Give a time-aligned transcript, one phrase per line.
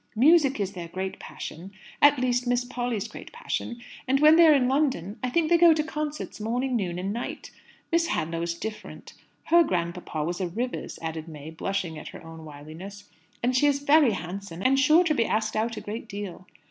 [0.15, 4.53] Music is their great passion at least, Miss Polly's great passion and when they are
[4.55, 7.51] in London I think they go to concerts morning, noon, and night.
[7.91, 9.13] Miss Hadlow is different.
[9.43, 13.11] Her grandpapa was a Rivers," added May, blushing at her own wiliness,
[13.43, 16.47] "and she is very handsome, and sure to be asked out a great deal."